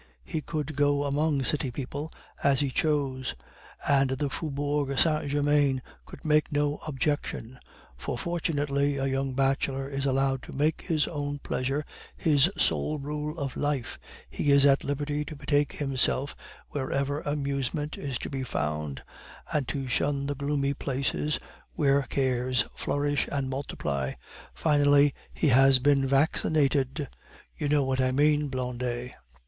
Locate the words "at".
14.65-14.83